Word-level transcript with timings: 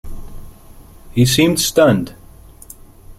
He 1.11 1.27
seemed 1.27 1.59
stunned. 1.59 2.15